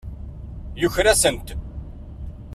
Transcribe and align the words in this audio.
Yuker-asent. 0.81 1.47